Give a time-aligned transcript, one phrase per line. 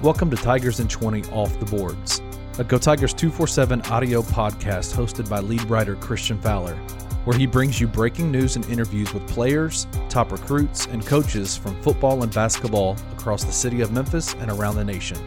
[0.00, 2.22] Welcome to Tigers in 20 Off the Boards,
[2.56, 6.76] a Go Tigers 247 audio podcast hosted by lead writer Christian Fowler,
[7.24, 11.82] where he brings you breaking news and interviews with players, top recruits, and coaches from
[11.82, 15.18] football and basketball across the city of Memphis and around the nation.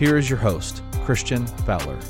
[0.00, 2.00] Here is your host, Christian Fowler.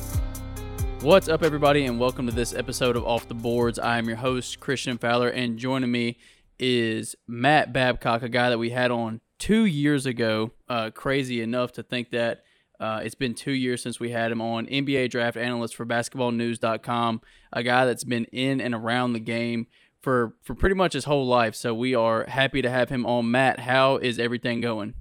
[1.02, 3.78] What's up, everybody, and welcome to this episode of Off the Boards.
[3.78, 6.16] I am your host, Christian Fowler, and joining me
[6.58, 10.52] is Matt Babcock, a guy that we had on two years ago.
[10.68, 12.44] Uh, crazy enough to think that
[12.78, 14.66] uh, it's been two years since we had him on.
[14.66, 17.20] NBA draft analyst for basketballnews.com,
[17.52, 19.66] a guy that's been in and around the game
[20.00, 21.56] for, for pretty much his whole life.
[21.56, 23.32] So we are happy to have him on.
[23.32, 24.94] Matt, how is everything going?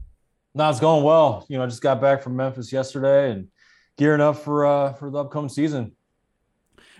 [0.55, 1.45] No, it's going well.
[1.47, 3.47] You know, I just got back from Memphis yesterday and
[3.95, 5.91] gearing up for uh, for the upcoming season.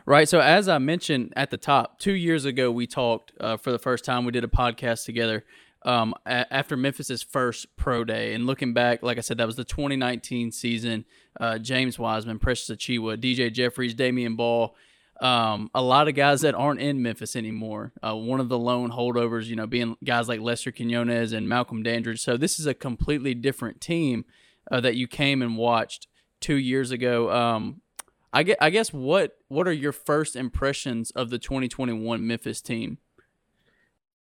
[0.06, 0.30] Right.
[0.30, 3.80] So as I mentioned at the top, two years ago we talked uh, for the
[3.80, 4.26] first time.
[4.26, 5.44] We did a podcast together
[5.84, 8.34] um, a- after Memphis's first pro day.
[8.34, 11.06] And looking back, like I said, that was the 2019 season.
[11.40, 14.74] Uh, James Wiseman, Precious Achiuwa, DJ Jeffries, Damion Baugh.
[15.22, 17.94] Um, a lot of guys that aren't in Memphis anymore.
[18.02, 21.84] Uh, one of the lone holdovers, you know, being guys like Lester Quinones and Malcolm
[21.84, 22.22] Dandridge.
[22.22, 24.26] So this is a completely different team
[24.72, 26.08] uh, that you came and watched
[26.40, 27.32] two years ago.
[27.32, 27.82] Um,
[28.34, 32.98] I guess, I guess what what are your first impressions of the 2021 Memphis team?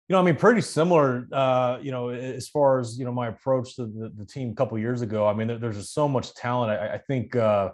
[0.08, 1.26] You know, I mean, pretty similar.
[1.32, 4.54] Uh, you know, as far as you know, my approach to the, the team a
[4.54, 5.26] couple years ago.
[5.26, 6.72] I mean, there, there's just so much talent.
[6.72, 7.70] I, I think uh,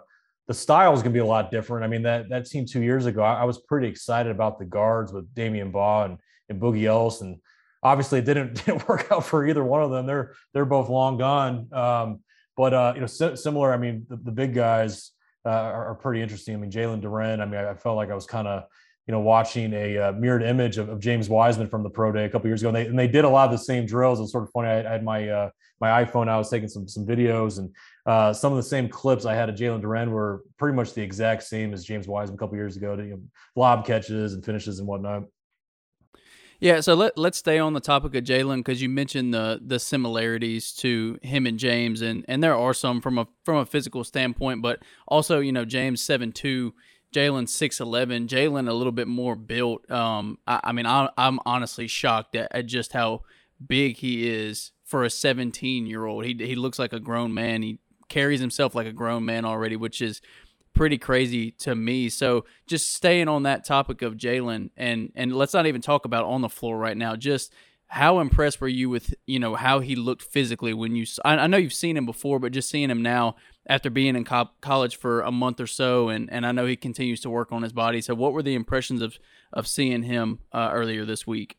[0.47, 1.83] the style is going to be a lot different.
[1.83, 4.65] I mean, that that team two years ago, I, I was pretty excited about the
[4.65, 7.37] guards with Damion Baugh and, and Boogie Ellis, and
[7.83, 10.05] obviously it didn't didn't work out for either one of them.
[10.05, 11.67] They're they're both long gone.
[11.73, 12.19] Um,
[12.55, 13.73] but uh, you know, si- similar.
[13.73, 15.11] I mean, the, the big guys
[15.45, 16.53] uh, are, are, pretty interesting.
[16.53, 17.41] I mean, Jalen Duren.
[17.41, 18.63] I mean, I, I felt like I was kind of
[19.07, 22.25] you know, watching a uh, mirrored image of, of, James Wiseman from the pro day
[22.25, 24.19] a couple years ago, and they and they did a lot of the same drills.
[24.19, 24.67] It was sort of funny.
[24.67, 26.29] I, I had my uh, my iPhone.
[26.29, 27.73] I was taking some some videos, and
[28.05, 31.01] uh, some of the same clips I had of Jalen Duren were pretty much the
[31.01, 32.95] exact same as James Wiseman a couple years ago.
[32.95, 33.21] To, you know,
[33.55, 35.23] lob catches and finishes and whatnot.
[36.61, 39.79] Yeah, so let let's stay on the topic of Jalen because you mentioned the the
[39.79, 44.03] similarities to him and James, and and there are some from a from a physical
[44.03, 46.75] standpoint, but also you know James seven two
[47.13, 48.27] Jalen six eleven.
[48.27, 49.89] Jalen a little bit more built.
[49.91, 53.21] Um, I, I mean, I, am honestly shocked at, at, just how
[53.65, 56.25] big he is for a 17 year old.
[56.25, 57.61] He he looks like a grown man.
[57.61, 57.79] He
[58.09, 60.21] carries himself like a grown man already, which is
[60.73, 62.09] pretty crazy to me.
[62.09, 66.25] So just staying on that topic of Jalen, and and let's not even talk about
[66.25, 67.15] on the floor right now.
[67.15, 67.53] Just
[67.87, 71.47] how impressed were you with you know how he looked physically when you I, I
[71.47, 73.35] know you've seen him before but just seeing him now
[73.67, 76.75] after being in co- college for a month or so and and I know he
[76.75, 79.17] continues to work on his body so what were the impressions of
[79.53, 81.57] of seeing him uh, earlier this week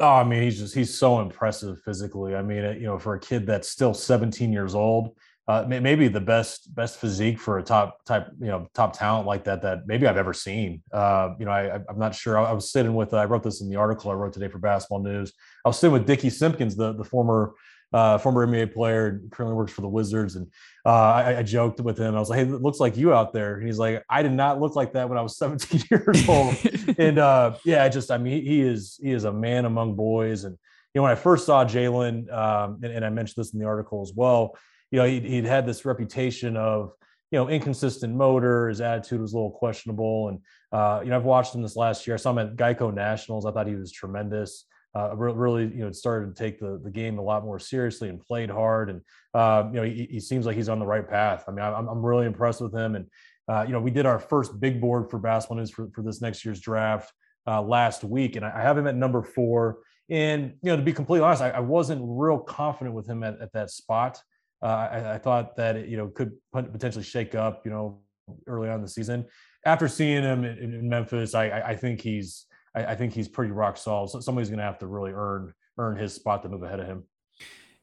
[0.00, 3.20] oh I mean he's just he's so impressive physically I mean you know for a
[3.20, 5.16] kid that's still 17 years old
[5.48, 9.44] uh, maybe the best best physique for a top type you know top talent like
[9.44, 10.82] that that maybe I've ever seen.
[10.92, 12.38] Uh, you know, I, I'm not sure.
[12.38, 15.02] I was sitting with I wrote this in the article I wrote today for Basketball
[15.02, 15.32] News.
[15.64, 17.54] I was sitting with Dickie Simpkins, the the former
[17.92, 20.46] uh, former NBA player, currently works for the Wizards, and
[20.84, 22.14] uh, I, I, joked with him.
[22.14, 24.32] I was like, "Hey, it looks like you out there." And he's like, "I did
[24.32, 26.54] not look like that when I was 17 years old."
[26.98, 30.44] and uh, yeah, I just I mean, he, is he is a man among boys,
[30.44, 30.56] and
[30.94, 33.66] you know, when I first saw Jalen, um, and, and I mentioned this in the
[33.66, 34.56] article as well
[34.90, 36.92] you know, he'd, he'd had this reputation of,
[37.30, 38.68] you know, inconsistent motor.
[38.68, 40.28] His attitude was a little questionable.
[40.28, 40.40] And,
[40.72, 42.14] uh, you know, I've watched him this last year.
[42.14, 43.44] I saw him at Geico Nationals.
[43.44, 44.64] I thought he was tremendous.
[44.98, 48.20] Uh, really, you know, started to take the, the game a lot more seriously and
[48.20, 48.90] played hard.
[48.90, 49.00] And,
[49.32, 51.44] uh, you know, he, he, seems like he's on the right path.
[51.46, 52.96] I mean, I'm, I'm really impressed with him.
[52.96, 53.06] And,
[53.48, 56.20] uh, you know, we did our first big board for basketball news for, for this
[56.20, 57.12] next year's draft
[57.46, 58.34] uh, last week.
[58.34, 59.78] And I have him at number four.
[60.10, 63.40] And, you know, to be completely honest, I, I wasn't real confident with him at,
[63.40, 64.20] at that spot.
[64.62, 68.00] Uh, I, I, thought that it, you know could potentially shake up you know
[68.48, 69.24] early on in the season.
[69.64, 72.46] After seeing him in, in Memphis, I, I, think he's
[72.78, 74.10] I, I, think he's pretty rock solid.
[74.10, 76.86] So somebody's going to have to really earn earn his spot to move ahead of
[76.86, 77.04] him.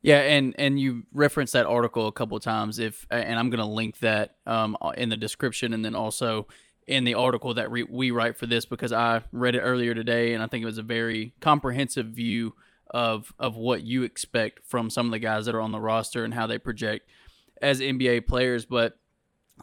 [0.01, 2.80] Yeah, and and you referenced that article a couple times.
[2.80, 6.47] If and I'm going to link that um, in the description, and then also
[6.88, 10.33] in the article that re- we write for this because I read it earlier today,
[10.33, 12.53] and I think it was a very comprehensive view
[12.91, 16.24] of of what you expect from some of the guys that are on the roster
[16.24, 17.09] and how they project
[17.62, 18.65] as NBA players.
[18.65, 19.00] But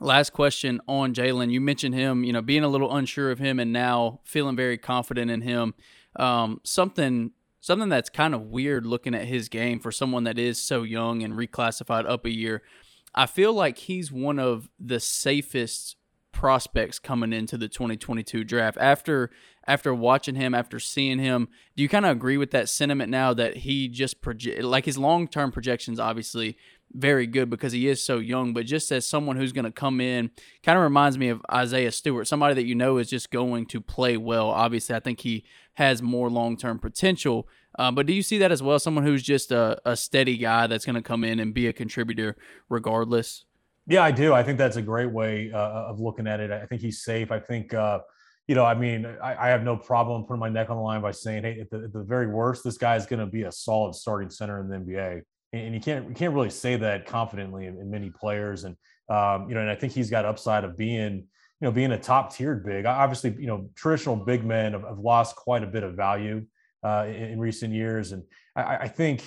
[0.01, 3.59] last question on Jalen, you mentioned him, you know, being a little unsure of him,
[3.59, 5.75] and now feeling very confident in him.
[6.17, 10.61] Um, something something that's kind of weird looking at his game for someone that is
[10.61, 12.61] so young and reclassified up a year.
[13.15, 15.97] I feel like he's one of the safest
[16.33, 18.79] prospects coming into the 2022 draft.
[18.81, 19.31] After
[19.65, 23.33] after watching him, after seeing him, do you kind of agree with that sentiment now
[23.35, 26.57] that he just project like his long term projections obviously
[26.95, 30.01] very good because he is so young, but just as someone who's going to come
[30.01, 30.31] in,
[30.63, 33.81] kind of reminds me of Isaiah Stewart, somebody that you know is just going to
[33.81, 34.51] play well.
[34.51, 35.45] Obviously, I think he
[35.75, 37.49] has more long term potential.
[37.79, 38.79] Uh, but do you see that as well?
[38.79, 41.73] Someone who's just a, a steady guy that's going to come in and be a
[41.73, 42.37] contributor
[42.69, 43.45] regardless?
[43.87, 44.33] Yeah, I do.
[44.35, 46.51] I think that's a great way uh, of looking at it.
[46.51, 47.33] I think he's safe.
[47.33, 48.01] I think, uh,
[48.47, 51.01] you know, I mean, I, I, have no problem putting my neck on the line
[51.01, 53.43] by saying, hey, at the, at the very worst, this guy is going to be
[53.43, 55.23] a solid starting center in the NBA.
[55.53, 58.65] And you can't you can't really say that confidently in, in many players.
[58.65, 58.77] And
[59.09, 61.27] um, you know, and I think he's got upside of being, you
[61.61, 62.87] know, being a top tiered big.
[62.87, 66.47] Obviously, you know, traditional big men have, have lost quite a bit of value
[66.83, 68.23] uh, in, in, recent years, and
[68.57, 69.23] I, I think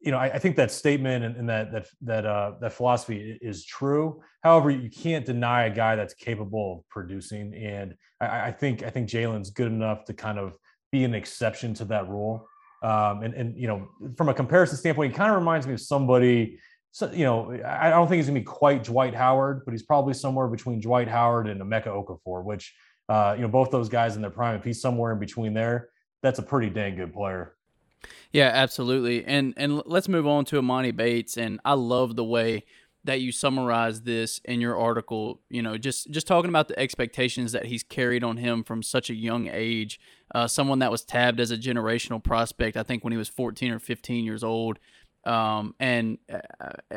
[0.00, 3.38] you know, I, I, think that statement and, and that that that uh, that philosophy
[3.42, 4.22] is true.
[4.42, 8.90] However, you can't deny a guy that's capable of producing, and I, I think I
[8.90, 10.56] think Jalen's good enough to kind of
[10.90, 12.48] be an exception to that rule.
[12.82, 15.80] Um, and and you know, from a comparison standpoint, he kind of reminds me of
[15.80, 16.58] somebody.
[16.92, 20.14] So you know, I don't think he's gonna be quite Dwight Howard, but he's probably
[20.14, 22.74] somewhere between Dwight Howard and Emeka Okafor, which
[23.08, 24.56] uh, you know, both those guys in their prime.
[24.56, 25.90] If he's somewhere in between there,
[26.22, 27.56] that's a pretty dang good player.
[28.32, 29.24] Yeah, absolutely.
[29.24, 31.36] And and let's move on to Emoni Bates.
[31.36, 32.64] And I love the way
[33.04, 35.40] that you summarize this in your article.
[35.48, 39.10] You know, just just talking about the expectations that he's carried on him from such
[39.10, 40.00] a young age.
[40.34, 43.72] Uh, someone that was tabbed as a generational prospect, I think, when he was 14
[43.72, 44.78] or 15 years old.
[45.24, 46.38] Um, and uh,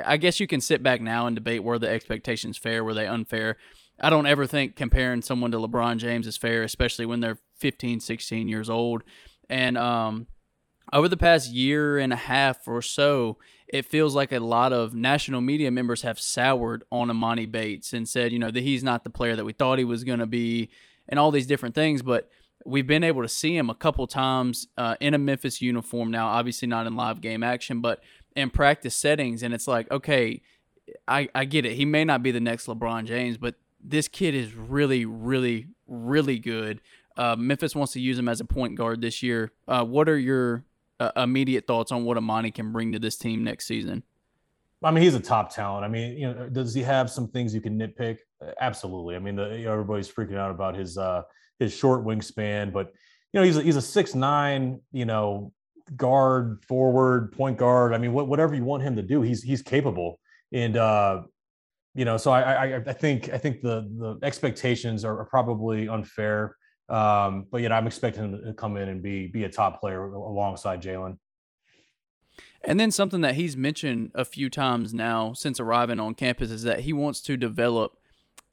[0.05, 3.07] I guess you can sit back now and debate were the expectations fair, were they
[3.07, 3.57] unfair.
[3.99, 7.99] I don't ever think comparing someone to LeBron James is fair, especially when they're 15,
[7.99, 9.03] 16 years old.
[9.49, 10.27] And um,
[10.91, 13.37] over the past year and a half or so,
[13.73, 18.07] it feels like a lot of national media members have soured on Emoni Bates and
[18.07, 20.27] said, you know, that he's not the player that we thought he was going to
[20.27, 20.69] be
[21.09, 22.03] and all these different things.
[22.03, 22.29] But
[22.67, 26.27] we've been able to see him a couple times uh, in a Memphis uniform now,
[26.27, 28.03] obviously not in live game action, but
[28.35, 29.41] in practice settings.
[29.41, 30.43] And it's like, okay,
[31.07, 31.73] I, I get it.
[31.73, 36.37] He may not be the next LeBron James, but this kid is really, really, really
[36.37, 36.79] good.
[37.17, 39.51] Uh, Memphis wants to use him as a point guard this year.
[39.67, 40.63] Uh, what are your
[41.15, 44.03] uh, immediate thoughts on what Emoni can bring to this team next season?
[44.83, 45.85] I mean, he's a top talent.
[45.85, 48.17] I mean, you know, does he have some things you can nitpick?
[48.59, 49.15] Absolutely.
[49.15, 51.21] I mean, the, you know, everybody's freaking out about his uh,
[51.59, 52.91] his short wingspan, but
[53.31, 55.53] you know, he's a, he's a six nine, you know,
[55.95, 57.93] guard, forward, point guard.
[57.93, 60.19] I mean, what, whatever you want him to do, he's he's capable.
[60.51, 61.21] And uh,
[61.95, 66.57] you know, so I, I I think I think the the expectations are probably unfair.
[66.89, 70.03] Um, but know, I'm expecting him to come in and be be a top player
[70.03, 71.17] alongside Jalen.
[72.65, 76.63] And then something that he's mentioned a few times now since arriving on campus is
[76.63, 77.97] that he wants to develop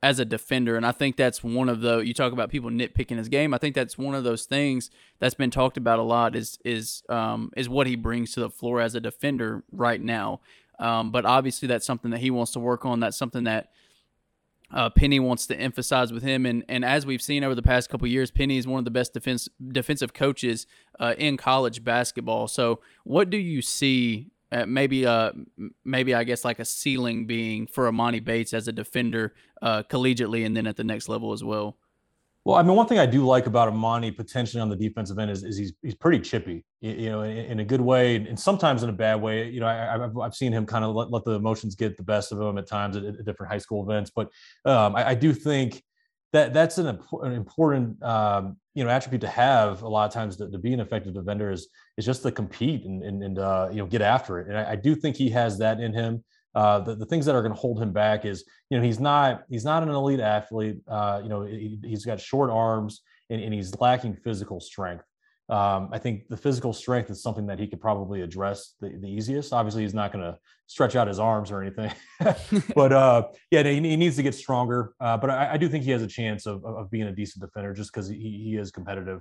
[0.03, 0.77] as a defender.
[0.77, 3.53] And I think that's one of the you talk about people nitpicking his game.
[3.53, 7.03] I think that's one of those things that's been talked about a lot is is
[7.09, 10.41] um, is what he brings to the floor as a defender right now.
[10.79, 13.01] Um, but obviously that's something that he wants to work on.
[13.01, 13.71] That's something that
[14.73, 17.91] uh, Penny wants to emphasize with him, and and as we've seen over the past
[17.91, 20.67] couple years, Penny is one of the best defense defensive coaches
[20.99, 22.49] uh, in college basketball.
[22.49, 24.31] So, what do you see?
[24.53, 25.31] Uh, maybe, uh,
[25.85, 30.45] maybe I guess like a ceiling being for Emoni Bates as a defender, uh, collegiately,
[30.45, 31.77] and then at the next level as well.
[32.45, 35.31] Well, I mean, one thing I do like about Emoni potentially on the defensive end
[35.31, 38.83] is, is he's he's pretty chippy, you know, in, in, a good way and sometimes
[38.83, 39.51] in a bad way.
[39.51, 42.03] You know, I, have I've seen him kind of let, let the emotions get the
[42.03, 44.11] best of him at times at, at different high school events.
[44.15, 44.29] But
[44.65, 45.83] um, I, I, do think
[46.33, 50.37] that that's an, an important um, you know attribute to have a lot of times
[50.39, 51.69] to, to, be an effective defender is
[51.99, 54.49] is just to compete and and, and uh, you know get after it.
[54.49, 56.25] And I, I do think he has that in him.
[56.55, 58.99] Uh, the, the things that are going to hold him back is, you know, he's
[58.99, 60.79] not he's not an elite athlete.
[60.89, 65.05] Uh, you know, he, has got short arms and, and, he's lacking physical strength.
[65.49, 69.09] Um, I think the physical strength is something that he could probably address the, the
[69.09, 69.53] easiest.
[69.53, 71.93] Obviously, he's not going to stretch out his arms or anything,
[72.75, 74.95] but uh, yeah, he, he, needs to get stronger.
[75.01, 77.45] Uh, but I, I, do think he has a chance of, of being a decent
[77.45, 79.21] defender just because he, he is competitive.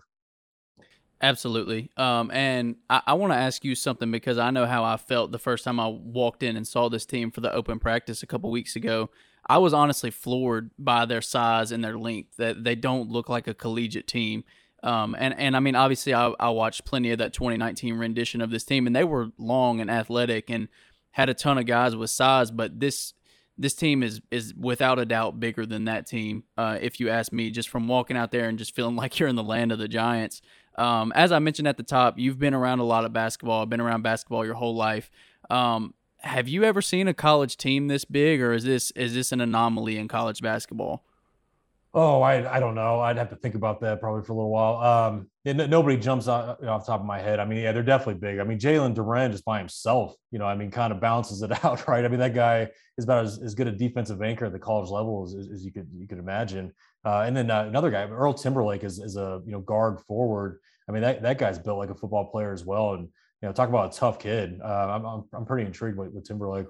[1.22, 1.92] Absolutely.
[1.98, 5.32] Um, and I, I want to ask you something because I know how I felt
[5.32, 8.28] the first time I walked in and saw this team for the open practice a
[8.28, 9.10] couple weeks ago.
[9.46, 12.38] I was honestly floored by their size and their length.
[12.38, 14.44] That they don't look like a collegiate team.
[14.84, 18.52] Um, and and I mean, obviously, I, I watched plenty of that 2019 rendition of
[18.52, 20.68] this team, and they were long and athletic and
[21.12, 22.52] had a ton of guys with size.
[22.52, 23.14] But this
[23.60, 26.44] this team is is without a doubt bigger than that team.
[26.58, 29.30] Uh, if you ask me, just from walking out there and just feeling like you're
[29.30, 30.42] in the land of the giants.
[30.78, 33.62] Um, as I mentioned at the top, you've been around a lot of basketball.
[33.62, 35.12] I've been around basketball your whole life.
[35.50, 39.32] Um, have you ever seen a college team this big, or is this is this
[39.32, 41.04] an anomaly in college basketball?
[41.92, 43.00] Oh, I I don't know.
[43.00, 44.76] I'd have to think about that probably for a little while.
[44.78, 47.40] Um, nobody jumps off, off top of my head.
[47.40, 48.38] I mean, yeah, they're definitely big.
[48.38, 51.52] I mean, Jalen Duren just by himself, you know, I mean, kind of balances it
[51.66, 52.06] out, right?
[52.06, 52.70] I mean, that guy
[53.00, 55.72] is about as, as good a defensive anchor at the college level as, as you
[55.72, 56.72] could you could imagine.
[57.04, 60.60] Uh, and then uh, another guy, Earl Timberlake, is is a you know guard forward.
[60.88, 62.94] I mean, that that guy's built like a football player as well.
[62.94, 63.04] And
[63.42, 64.60] you know, talk about a tough kid.
[64.64, 66.68] Uh, I'm, I'm I'm pretty intrigued with, with Timberlake.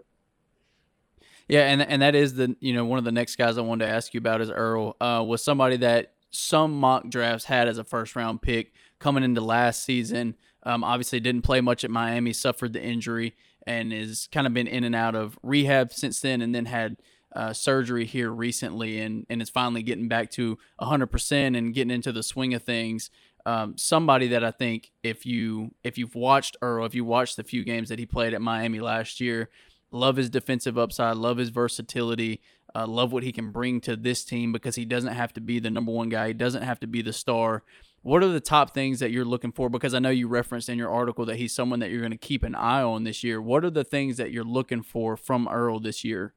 [1.49, 3.85] Yeah, and and that is the you know one of the next guys I wanted
[3.85, 4.95] to ask you about is Earl.
[5.01, 9.41] Uh, was somebody that some mock drafts had as a first round pick coming into
[9.41, 10.35] last season.
[10.61, 14.67] Um, obviously didn't play much at Miami, suffered the injury, and is kind of been
[14.67, 16.97] in and out of rehab since then, and then had
[17.35, 22.11] uh, surgery here recently, and and is finally getting back to 100% and getting into
[22.11, 23.09] the swing of things.
[23.47, 27.43] Um, somebody that I think if you if you've watched Earl, if you watched the
[27.43, 29.49] few games that he played at Miami last year,
[29.91, 32.41] Love his defensive upside, love his versatility,
[32.75, 35.59] uh, love what he can bring to this team because he doesn't have to be
[35.59, 36.27] the number one guy.
[36.27, 37.63] He doesn't have to be the star.
[38.01, 39.69] What are the top things that you're looking for?
[39.69, 42.17] Because I know you referenced in your article that he's someone that you're going to
[42.17, 43.41] keep an eye on this year.
[43.41, 46.33] What are the things that you're looking for from Earl this year?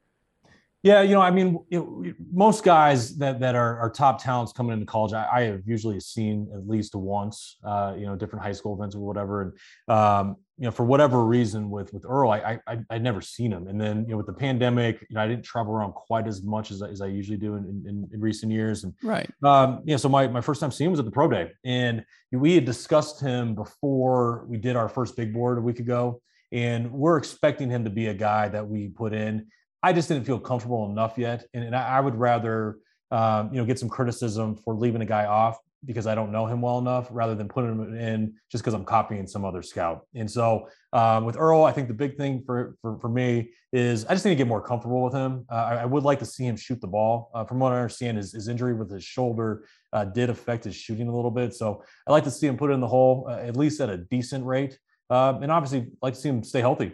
[0.82, 4.52] Yeah, you know, I mean, you know, most guys that that are, are top talents
[4.52, 8.44] coming into college, I, I, have usually seen at least once, uh, you know, different
[8.44, 9.42] high school events or whatever.
[9.42, 13.52] And um, you know, for whatever reason, with with Earl, I I I never seen
[13.52, 13.68] him.
[13.68, 16.42] And then you know, with the pandemic, you know, I didn't travel around quite as
[16.42, 18.82] much as, as I usually do in, in, in recent years.
[18.82, 19.96] And right, um, yeah.
[19.96, 22.64] So my my first time seeing him was at the pro day, and we had
[22.64, 26.20] discussed him before we did our first big board a week ago,
[26.50, 29.46] and we're expecting him to be a guy that we put in
[29.82, 32.78] I just didn't feel comfortable enough yet, and, and I, I, would rather
[33.10, 36.46] um, you know get some criticism for leaving a guy off because I don't know
[36.46, 40.06] him well enough, rather than putting him in just because I'm copying some other scout.
[40.14, 44.04] And so um, with Earl, I think the big thing for, for, for me is
[44.06, 45.44] I just need to get more comfortable with him.
[45.50, 47.30] Uh, I, I, would like to see him shoot the ball.
[47.34, 50.76] Uh, from what I understand, his, his injury with his shoulder uh, did affect his
[50.76, 51.52] shooting a little bit.
[51.54, 53.90] So I'd like to see him put it in the hole uh, at least at
[53.90, 54.78] a decent rate,
[55.10, 56.92] um, and obviously like to see him stay healthy.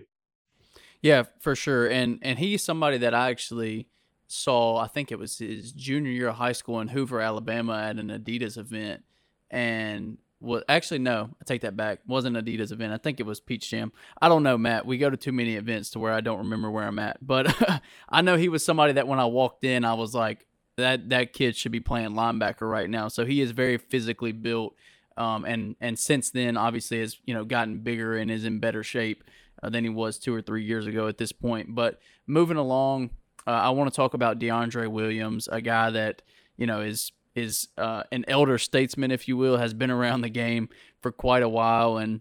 [1.02, 1.87] Yeah, for sure.
[1.87, 3.88] And and he's somebody that I actually
[4.26, 4.78] saw.
[4.78, 8.09] I think it was his junior year of high school in Hoover, Alabama, at an
[8.09, 9.05] Adidas event,
[9.50, 12.00] and well, actually no, I take that back.
[12.07, 12.93] Wasn't Adidas event.
[12.93, 13.93] I think it was Peach Jam.
[14.21, 14.87] I don't know, Matt.
[14.87, 17.25] We go to too many events to where I don't remember where I'm at.
[17.25, 17.55] But
[18.09, 21.33] I know he was somebody that when I walked in, I was like, that that
[21.33, 23.09] kid should be playing linebacker right now.
[23.09, 24.75] So he is very physically built.
[25.17, 28.85] Um, and and since then, obviously, has you know gotten bigger and is in better
[28.85, 29.25] shape
[29.62, 31.75] uh, than he was two or three years ago at this point.
[31.75, 33.11] But moving along,
[33.47, 36.23] uh, I want to talk about DeAndre Williams, a guy that
[36.57, 40.29] you know is is uh, an elder statesman, if you will, has been around the
[40.29, 40.69] game
[41.00, 42.21] for quite a while, and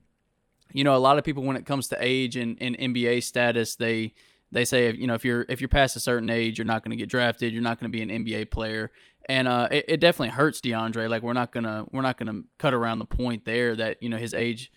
[0.71, 3.75] you know a lot of people when it comes to age and, and NBA status,
[3.75, 4.13] they
[4.51, 6.91] they say you know if you're if you're past a certain age, you're not going
[6.91, 8.91] to get drafted, you're not going to be an NBA player,
[9.27, 11.09] and uh, it, it definitely hurts DeAndre.
[11.09, 14.17] Like we're not gonna we're not gonna cut around the point there that you know
[14.17, 14.71] his age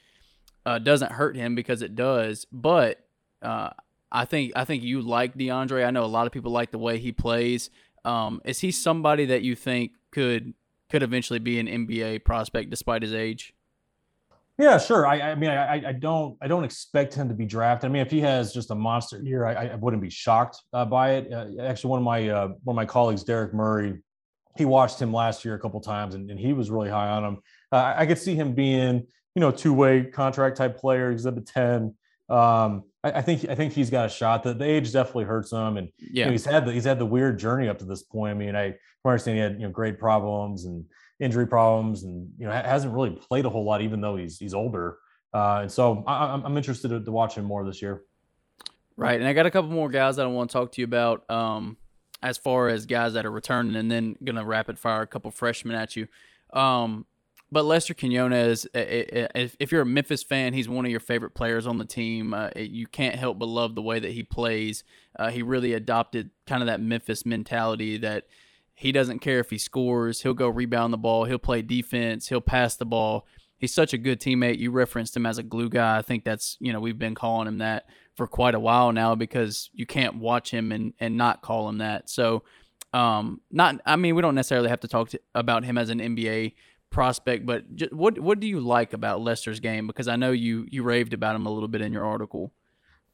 [0.66, 2.46] uh, doesn't hurt him because it does.
[2.52, 3.00] But
[3.42, 3.70] uh,
[4.12, 5.86] I think I think you like DeAndre.
[5.86, 7.70] I know a lot of people like the way he plays.
[8.04, 10.54] Um, is he somebody that you think could
[10.90, 13.54] could eventually be an NBA prospect despite his age?
[14.60, 15.06] Yeah, sure.
[15.06, 17.88] I, I mean, I, I, don't, I don't expect him to be drafted.
[17.88, 20.84] I mean, if he has just a monster year, I, I wouldn't be shocked uh,
[20.84, 21.32] by it.
[21.32, 24.02] Uh, actually, one of my, uh, one of my colleagues, Derek Murray,
[24.58, 27.24] he watched him last year a couple times, and, and he was really high on
[27.24, 27.38] him.
[27.72, 31.94] Uh, I could see him being you know, two way contract type player, exhibit 10.
[32.28, 34.42] Um, I, I, think I think he's got a shot.
[34.42, 36.98] The, the age definitely hurts him, and yeah, you know, he's had the, he's had
[36.98, 38.30] the weird journey up to this point.
[38.30, 40.84] I mean, I understand he had you know great problems and
[41.18, 44.54] injury problems, and you know hasn't really played a whole lot, even though he's he's
[44.54, 44.98] older.
[45.32, 48.02] Uh, and so I, am interested to, to, watch him more this year.
[48.96, 50.84] Right, and I got a couple more guys that I want to talk to you
[50.84, 51.28] about.
[51.30, 51.76] Um,
[52.22, 55.74] as far as guys that are returning, and then gonna rapid fire a couple freshmen
[55.74, 56.06] at you.
[56.52, 57.06] Um,
[57.52, 61.78] but Lester Quinones, if you're a Memphis fan, he's one of your favorite players on
[61.78, 62.32] the team.
[62.32, 64.84] Uh, you can't help but love the way that he plays.
[65.18, 68.26] Uh, he really adopted kind of that Memphis mentality that
[68.74, 70.22] he doesn't care if he scores.
[70.22, 71.24] He'll go rebound the ball.
[71.24, 72.28] He'll play defense.
[72.28, 73.26] He'll pass the ball.
[73.58, 74.58] He's such a good teammate.
[74.58, 75.98] You referenced him as a glue guy.
[75.98, 79.14] I think that's you know we've been calling him that for quite a while now
[79.14, 82.08] because you can't watch him and and not call him that.
[82.08, 82.42] So
[82.94, 85.98] um, not I mean we don't necessarily have to talk to, about him as an
[85.98, 86.54] NBA
[86.90, 89.86] prospect, but just, what what do you like about Lester's game?
[89.86, 92.52] Because I know you you raved about him a little bit in your article.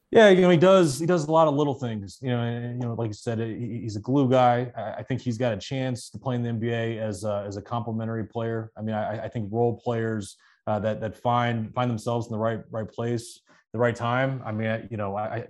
[0.09, 2.17] Yeah, you know he does he does a lot of little things.
[2.21, 4.71] You know, and, you know, like you said, he's a glue guy.
[4.97, 7.61] I think he's got a chance to play in the NBA as a, as a
[7.61, 8.71] complementary player.
[8.77, 12.39] I mean, I, I think role players uh, that that find find themselves in the
[12.39, 13.41] right right place,
[13.73, 14.41] the right time.
[14.45, 15.45] I mean, you know, I, I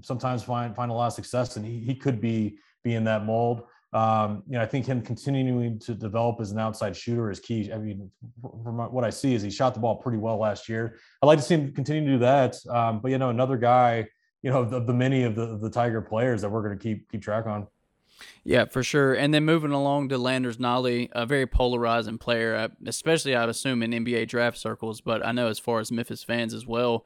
[0.00, 3.24] sometimes find find a lot of success, and he, he could be be in that
[3.24, 3.64] mold.
[3.92, 7.70] Um, you know, I think him continuing to develop as an outside shooter is key.
[7.72, 10.98] I mean, from what I see, is he shot the ball pretty well last year.
[11.22, 12.56] I'd like to see him continue to do that.
[12.70, 14.06] Um, but you know, another guy,
[14.42, 17.10] you know, the, the many of the, the Tiger players that we're going to keep
[17.10, 17.66] keep track on.
[18.44, 19.14] Yeah, for sure.
[19.14, 23.90] And then moving along to Landers Nolley, a very polarizing player, especially I'd assume in
[23.90, 27.04] NBA draft circles, but I know as far as Memphis fans as well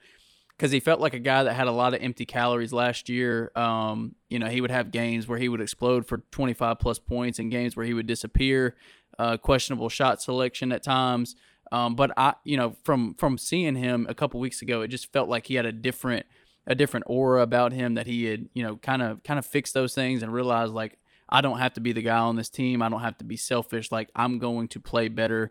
[0.56, 3.50] because he felt like a guy that had a lot of empty calories last year.
[3.54, 7.38] Um, you know, he would have games where he would explode for 25 plus points
[7.38, 8.76] and games where he would disappear.
[9.18, 11.36] Uh, questionable shot selection at times.
[11.72, 15.12] Um, but I, you know, from from seeing him a couple weeks ago, it just
[15.12, 16.26] felt like he had a different
[16.66, 19.74] a different aura about him that he had, you know, kind of kind of fixed
[19.74, 20.98] those things and realized like
[21.28, 22.82] I don't have to be the guy on this team.
[22.82, 23.90] I don't have to be selfish.
[23.90, 25.50] Like I'm going to play better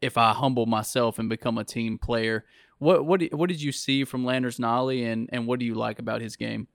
[0.00, 2.44] if I humble myself and become a team player.
[2.78, 5.98] What what what did you see from Landers Nolley, and and what do you like
[5.98, 6.68] about his game?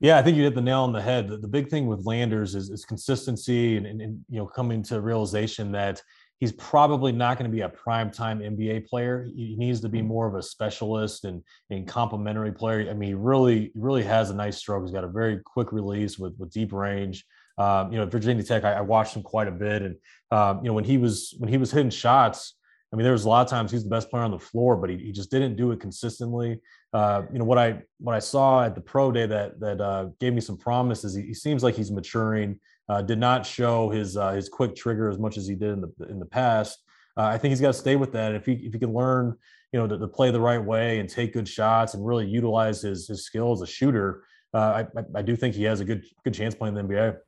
[0.00, 1.28] Yeah, I think you hit the nail on the head.
[1.28, 4.82] The, the big thing with Landers is, is consistency and, and, and, you know coming
[4.84, 6.00] to realization that
[6.38, 9.26] he's probably not going to be a prime time NBA player.
[9.34, 12.88] He needs to be more of a specialist and, and complementary player.
[12.88, 14.84] I mean, he really really has a nice stroke.
[14.84, 17.24] He's got a very quick release with with deep range.
[17.58, 19.96] Um, you know, Virginia Tech, I, I, watched him quite a bit, and
[20.30, 22.54] um, you know when he was when he was hitting shots,
[22.92, 24.76] I mean, there was a lot of times he's the best player on the floor,
[24.76, 26.60] but he, he just didn't do it consistently.
[26.92, 30.06] Uh, you know what I what I saw at the pro day that that uh,
[30.20, 32.58] gave me some promise is he, he seems like he's maturing.
[32.88, 35.80] Uh, did not show his uh, his quick trigger as much as he did in
[35.82, 36.82] the in the past.
[37.18, 38.34] Uh, I think he's got to stay with that.
[38.34, 39.36] If he if he can learn,
[39.72, 42.80] you know, to, to, play the right way and take good shots and really utilize
[42.80, 44.24] his his skill as a shooter,
[44.54, 47.18] uh, I, I do think he has a good good chance playing the NBA.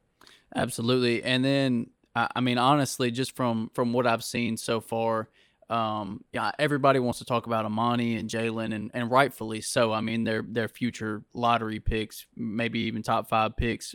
[0.56, 5.28] Absolutely, and then I mean honestly, just from from what I've seen so far
[5.70, 9.92] um, yeah, everybody wants to talk about Emoni and Jalen, and, and rightfully so.
[9.92, 13.94] I mean, they're future lottery picks, maybe even top five picks.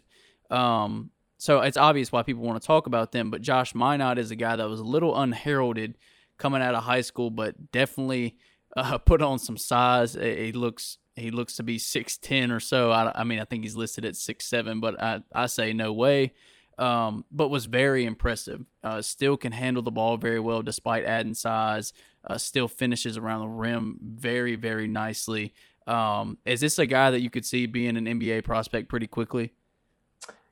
[0.49, 3.29] Um, so it's obvious why people want to talk about them.
[3.29, 5.97] But Josh Minott is a guy that was a little unheralded
[6.37, 8.37] coming out of high school, but definitely
[8.77, 10.13] uh, put on some size.
[10.13, 12.91] He looks he looks to be six ten or so.
[12.91, 15.91] I, I mean, I think he's listed at six seven, but I I say no
[15.91, 16.31] way
[16.77, 18.65] um, but was very impressive.
[18.83, 21.93] Uh, still can handle the ball very well despite adding size.
[22.25, 25.53] Uh, still finishes around the rim very, very nicely.
[25.87, 29.53] Um, is this a guy that you could see being an NBA prospect pretty quickly?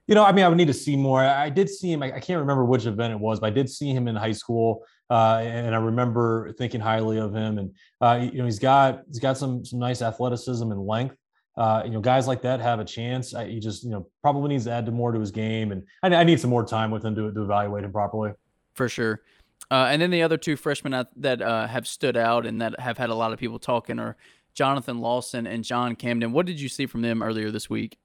[0.08, 1.22] You know, I mean, I would need to see more.
[1.22, 2.04] I did see him.
[2.04, 4.84] I, can't remember which event it was, but I did see him in high school,
[5.10, 7.58] uh, and I remember thinking highly of him.
[7.58, 11.16] And uh, you know, he's got he's got some some nice athleticism and length
[11.56, 13.34] uh, you know, guys like that have a chance.
[13.34, 16.14] I, he just, you know, probably needs to add more to his game, and I,
[16.14, 18.32] I need some more time with him to, to evaluate him properly.
[18.74, 19.22] For sure.
[19.72, 22.98] Uh, and then the other two freshmen that uh, have stood out and that have
[22.98, 24.18] had a lot of people talking are
[24.54, 26.32] Jonathan Lawson and John Camden.
[26.32, 27.98] What did you see from them earlier this week?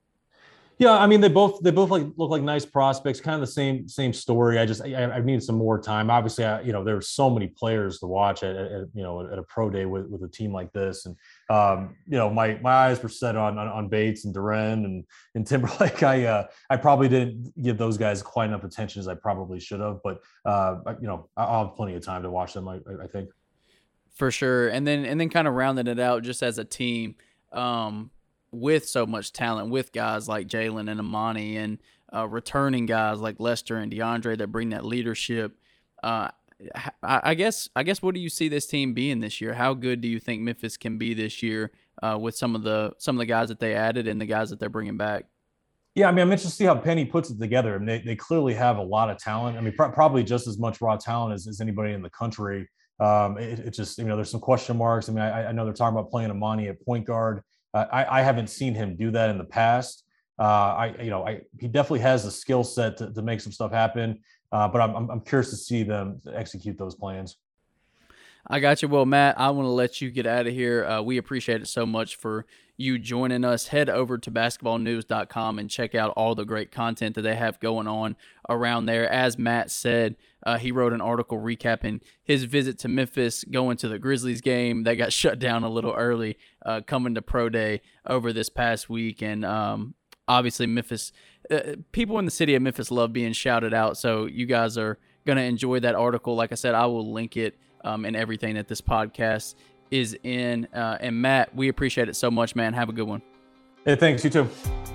[0.79, 3.21] Yeah, I mean they both they both like look like nice prospects.
[3.21, 4.61] Kind of the same same story.
[4.61, 6.09] I just I, I needed some more time.
[6.09, 9.41] Obviously, I, you know there's so many players to watch at, at, you know at
[9.41, 11.17] a pro day with, with a team like this, and
[11.51, 15.05] um, you know my my eyes were set on on, on Bates and Duren and
[15.35, 16.03] and Timberlake.
[16.05, 19.81] I uh, I probably didn't give those guys quite enough attention as I probably should
[19.81, 22.69] have, but uh, you know I'll have plenty of time to watch them.
[22.69, 23.31] I, I think
[24.15, 27.17] for sure, and then and then kind of rounding it out just as a team.
[27.53, 28.13] Um,
[28.51, 31.79] with so much talent, with guys like Jalen and Emoni, and
[32.15, 35.59] uh, returning guys like Lester and DeAndre that bring that leadership.
[36.03, 36.29] Uh,
[37.03, 39.55] I, guess I guess what do you see this team being this year?
[39.55, 41.71] How good do you think Memphis can be this year
[42.03, 44.51] uh, with some of the some of the guys that they added and the guys
[44.51, 45.27] that they're bringing back?
[45.95, 47.75] Yeah, I mean, I'm interested to see how Penny puts it together.
[47.75, 49.57] I mean, they, they clearly have a lot of talent.
[49.57, 52.69] I mean, pr- probably just as much raw talent as, as anybody in the country.
[53.01, 55.09] Um, it, it, just, you know, there's some question marks.
[55.09, 57.43] I mean, I, I know they're talking about playing Emoni at point guard.
[57.75, 60.05] Uh, I, I, haven't seen him do that in the past.
[60.39, 63.53] Uh, I, you know, I, he definitely has the skill set to, to, make some
[63.53, 64.21] stuff happen.
[64.53, 67.37] Uh, but I'm, I'm curious to see them execute those plans.
[68.47, 68.89] I got you.
[68.89, 70.87] Well, Matt, I want to let you get out of here.
[70.87, 72.47] Uh, we appreciate it so much for
[72.79, 73.67] you joining us.
[73.67, 77.89] Head over to basketballnews.com and check out all the great content that they have going
[77.89, 78.17] on
[78.49, 79.11] around there.
[79.11, 83.89] As Matt said, uh, he wrote an article recapping his visit to Memphis, going to
[83.89, 87.83] the Grizzlies game that got shut down a little early, uh, coming to Pro Day
[88.07, 89.21] over this past week.
[89.23, 89.95] And um,
[90.29, 91.13] obviously, Memphis,
[91.51, 93.99] uh, people in the city of Memphis love being shouted out.
[93.99, 96.37] So you guys are going to enjoy that article.
[96.37, 99.57] Like I said, I will link it um, and everything that this podcast
[99.91, 100.67] is in.
[100.73, 102.73] Uh, and Matt, we appreciate it so much, man.
[102.75, 103.23] Have a good one.
[103.85, 104.25] Hey, thanks.
[104.25, 104.49] You too.